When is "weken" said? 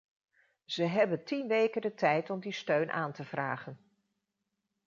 1.47-1.81